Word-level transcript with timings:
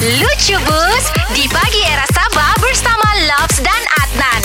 Lucu 0.00 0.56
Bus 0.64 1.04
di 1.36 1.44
pagi 1.52 1.84
era 1.84 2.08
Sabah 2.08 2.56
bersama 2.56 3.04
Loves 3.28 3.60
dan 3.60 3.82
Adnan. 4.00 4.40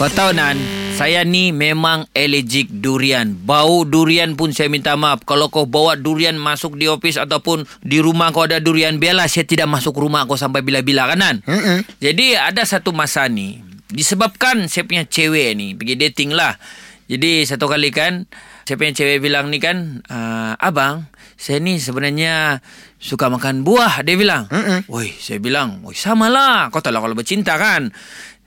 Kau 0.00 0.08
tahu 0.08 0.32
Nan 0.32 0.56
Saya 0.96 1.20
ni 1.20 1.52
memang 1.52 2.08
allergic 2.16 2.72
durian 2.72 3.36
Bau 3.36 3.84
durian 3.84 4.40
pun 4.40 4.56
saya 4.56 4.72
minta 4.72 4.96
maaf 4.96 5.28
Kalau 5.28 5.52
kau 5.52 5.68
bawa 5.68 6.00
durian 6.00 6.40
masuk 6.40 6.80
di 6.80 6.88
office 6.88 7.20
Ataupun 7.20 7.68
di 7.84 8.00
rumah 8.00 8.32
kau 8.32 8.48
ada 8.48 8.56
durian 8.56 8.96
Biarlah 8.96 9.28
saya 9.28 9.44
tidak 9.44 9.68
masuk 9.68 10.00
rumah 10.00 10.24
kau 10.24 10.40
sampai 10.40 10.64
bila-bila 10.64 11.12
kan 11.12 11.20
Nan 11.20 11.36
Mm-mm. 11.44 11.84
Jadi 12.00 12.40
ada 12.40 12.64
satu 12.64 12.96
masa 12.96 13.28
ni 13.28 13.60
Disebabkan 13.92 14.64
saya 14.72 14.88
punya 14.88 15.04
cewek 15.04 15.60
ni 15.60 15.76
Pergi 15.76 16.00
dating 16.00 16.32
lah 16.32 16.56
Jadi 17.04 17.44
satu 17.44 17.68
kali 17.68 17.92
kan 17.92 18.24
Saya 18.64 18.80
punya 18.80 18.96
cewek 18.96 19.20
bilang 19.20 19.52
ni 19.52 19.60
kan 19.60 20.00
uh, 20.08 20.56
Abang 20.56 21.04
Saya 21.40 21.56
ni 21.64 21.80
sebenarnya 21.80 22.60
Suka 23.00 23.32
makan 23.32 23.64
buah 23.64 24.04
Dia 24.04 24.20
bilang 24.20 24.44
Mm-mm. 24.52 24.84
Woi, 24.92 25.16
saya 25.16 25.40
bilang, 25.40 25.80
"Woi, 25.80 25.96
samalah. 25.96 26.68
Kau 26.68 26.84
tahu 26.84 26.92
lah 26.92 27.00
kalau 27.00 27.16
bercinta 27.16 27.56
kan." 27.56 27.88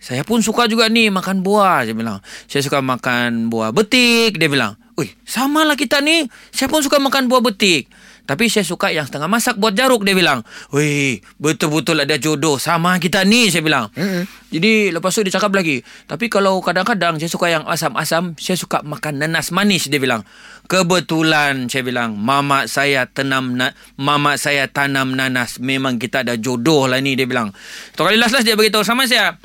Saya 0.04 0.28
pun 0.28 0.44
suka 0.44 0.68
juga 0.68 0.92
ni 0.92 1.08
makan 1.08 1.48
buah, 1.48 1.88
saya 1.88 1.96
bilang. 1.96 2.20
Saya 2.52 2.60
suka 2.60 2.84
makan 2.84 3.48
buah 3.48 3.72
betik, 3.72 4.36
dia 4.36 4.52
bilang. 4.52 4.76
"Woi, 5.00 5.16
samalah 5.24 5.80
kita 5.80 6.04
ni. 6.04 6.28
Saya 6.52 6.68
pun 6.68 6.84
suka 6.84 7.00
makan 7.00 7.32
buah 7.32 7.40
betik." 7.40 7.88
Tapi 8.24 8.48
saya 8.48 8.64
suka 8.64 8.88
yang 8.88 9.04
setengah 9.04 9.28
masak 9.28 9.60
buat 9.60 9.76
jaruk 9.76 10.08
dia 10.08 10.16
bilang. 10.16 10.48
Wih, 10.72 11.20
betul-betul 11.36 12.08
ada 12.08 12.16
jodoh 12.16 12.56
sama 12.56 12.96
kita 12.96 13.28
ni 13.28 13.52
saya 13.52 13.60
bilang. 13.60 13.92
Mm-mm. 13.92 14.24
Jadi 14.48 14.96
lepas 14.96 15.12
tu 15.12 15.28
dia 15.28 15.34
cakap 15.36 15.52
lagi. 15.52 15.84
Tapi 16.08 16.32
kalau 16.32 16.64
kadang-kadang 16.64 17.20
saya 17.20 17.28
suka 17.28 17.52
yang 17.52 17.68
asam-asam, 17.68 18.32
saya 18.40 18.56
suka 18.56 18.80
makan 18.86 19.20
nanas 19.20 19.52
manis 19.52 19.92
dia 19.92 20.00
bilang. 20.00 20.24
Kebetulan 20.72 21.68
saya 21.68 21.84
bilang, 21.84 22.16
mama 22.16 22.64
saya 22.72 23.04
tanam 23.12 23.60
na- 23.60 23.76
mama 24.00 24.40
saya 24.40 24.72
tanam 24.72 25.20
nanas. 25.20 25.60
Memang 25.60 26.00
kita 26.00 26.24
ada 26.24 26.40
jodoh 26.40 26.88
lah 26.88 27.04
ni 27.04 27.20
dia 27.20 27.28
bilang. 27.28 27.52
Tu 27.92 28.00
kali 28.00 28.16
last-last 28.16 28.48
dia 28.48 28.56
beritahu 28.56 28.88
sama 28.88 29.04
saya. 29.04 29.36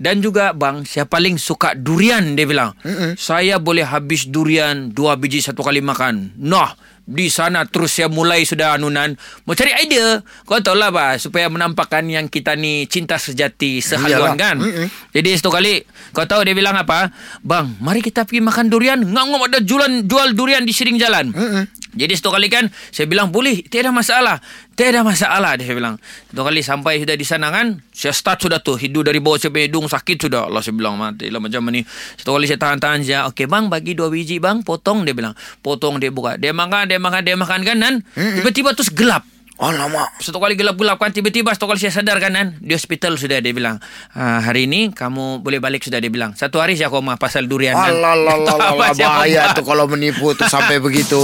Dan 0.00 0.24
juga 0.24 0.56
bang, 0.56 0.80
saya 0.88 1.04
paling 1.04 1.36
suka 1.36 1.76
durian 1.76 2.32
dia 2.32 2.48
bilang. 2.48 2.72
Mm-mm. 2.80 3.20
Saya 3.20 3.60
boleh 3.60 3.84
habis 3.84 4.24
durian 4.24 4.88
dua 4.88 5.20
biji 5.20 5.44
satu 5.44 5.60
kali 5.60 5.84
makan. 5.84 6.32
Nah, 6.40 6.72
di 7.04 7.28
sana 7.28 7.68
terus 7.68 7.92
saya 7.92 8.08
mulai 8.08 8.46
sudah 8.48 8.80
anunan 8.80 9.12
mau 9.44 9.52
cari 9.52 9.76
idea. 9.82 10.24
Kau 10.48 10.56
tahu 10.62 10.72
lah 10.78 10.88
bah 10.88 11.20
supaya 11.20 11.52
menampakkan 11.52 12.06
yang 12.08 12.32
kita 12.32 12.56
ni 12.56 12.88
cinta 12.88 13.20
sejati 13.20 13.84
sehaluan 13.84 14.32
Iyalah. 14.32 14.40
kan. 14.40 14.56
Mm-mm. 14.56 14.86
Jadi 15.12 15.28
satu 15.36 15.52
kali 15.52 15.84
kau 16.16 16.24
tahu 16.24 16.48
dia 16.48 16.56
bilang 16.56 16.80
apa? 16.80 17.12
Bang, 17.44 17.76
mari 17.84 18.00
kita 18.00 18.24
pergi 18.24 18.40
makan 18.40 18.72
durian. 18.72 19.04
Ngam-ngam 19.04 19.52
ada 19.52 19.60
jualan 19.60 20.08
jual 20.08 20.32
durian 20.32 20.64
di 20.64 20.72
siring 20.72 20.96
jalan. 20.96 21.28
Mm-mm. 21.34 21.64
Jadi 21.90 22.12
satu 22.14 22.30
kali 22.30 22.46
kan 22.46 22.70
Saya 22.94 23.10
bilang 23.10 23.34
boleh 23.34 23.66
Tiada 23.66 23.90
masalah. 23.90 24.38
Tiada 24.78 25.02
masalah 25.02 25.58
Dia 25.58 25.74
bilang. 25.74 25.98
Satu 26.30 26.42
kali 26.46 26.62
sampai 26.62 27.02
sudah 27.02 27.18
di 27.18 27.26
sana 27.26 27.50
kan 27.50 27.82
Saya 27.90 28.14
start 28.14 28.46
sudah 28.46 28.62
tu 28.62 28.78
Hidung 28.78 29.02
dari 29.02 29.18
bawah 29.18 29.42
Saya 29.42 29.50
punya 29.50 29.66
hidung 29.66 29.90
sakit 29.90 30.16
sudah. 30.30 30.46
Allah 30.46 30.62
saya 30.62 30.78
bilang 30.78 30.94
mati 30.94 31.26
lah 31.32 31.42
macam 31.42 31.66
ni. 31.74 31.82
Satu 32.14 32.38
kali 32.38 32.46
saya 32.46 32.62
tahan-tahan 32.62 33.02
saja 33.02 33.18
Okey 33.30 33.50
bang 33.50 33.66
bagi 33.66 33.98
dua 33.98 34.06
biji 34.06 34.38
bang 34.38 34.62
Potong 34.62 35.02
dia 35.02 35.14
bilang. 35.16 35.34
Potong 35.64 35.98
dia 35.98 36.14
buka. 36.14 36.38
Dia 36.38 36.54
makan 36.54 36.86
Dia 36.86 37.02
makan 37.02 37.20
Dia 37.26 37.34
makan 37.34 37.60
kan 37.66 37.76
kan 37.82 37.94
Tiba-tiba 38.14 38.70
terus 38.78 38.94
gelap 38.94 39.26
Alamak. 39.60 40.16
satu 40.24 40.40
kali 40.40 40.56
gelap-gelap 40.56 40.96
kan 40.96 41.12
Tiba-tiba 41.12 41.52
satu 41.52 41.68
kali 41.68 41.76
saya 41.76 41.92
sadar 41.92 42.16
kan 42.16 42.32
kan 42.32 42.48
Di 42.56 42.72
hospital 42.72 43.20
sudah 43.20 43.44
dia 43.44 43.52
bilang 43.52 43.76
ah, 44.16 44.40
Hari 44.40 44.64
ini 44.64 44.88
kamu 44.88 45.44
boleh 45.44 45.60
balik 45.60 45.84
sudah 45.84 46.00
dia 46.00 46.08
bilang 46.08 46.32
Satu 46.32 46.64
hari 46.64 46.80
saya 46.80 46.88
koma 46.88 47.20
pasal 47.20 47.44
durian 47.44 47.76
saya 47.76 47.92
bahaya 49.04 49.52
tu 49.52 49.62
kalau 49.62 49.84
menipu 49.84 50.32
tu 50.32 50.48
sampai 50.54 50.80
begitu. 50.80 51.20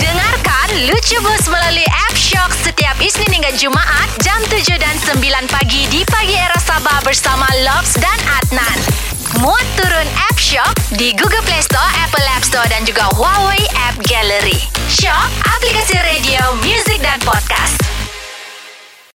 Dengarkan 0.00 0.68
Lucu 0.88 1.18
Bus 1.20 1.44
melalui 1.48 1.84
app 1.84 2.16
Shock 2.16 2.50
setiap 2.64 2.96
Isnin 2.98 3.28
hingga 3.36 3.52
Jumaat 3.56 4.08
jam 4.24 4.40
7 4.48 4.64
dan 4.80 4.96
9 4.96 5.20
pagi 5.52 5.84
di 5.92 6.00
pagi 6.08 6.34
era 6.36 6.56
Sabah 6.56 7.04
bersama 7.04 7.44
Loves 7.68 7.96
dan 8.00 8.18
Adnan. 8.40 8.78
Muat 9.44 9.66
turun 9.76 10.08
app 10.24 10.38
Shock 10.40 10.72
di 10.96 11.12
Google 11.12 11.44
Play 11.44 11.60
Store, 11.60 11.90
Apple 12.00 12.24
App 12.32 12.42
Store 12.42 12.64
dan 12.72 12.88
juga 12.88 13.06
Huawei 13.12 13.60
App 13.76 14.00
Gallery. 14.08 14.56
Shock 14.88 15.28
Podcast. 17.28 17.87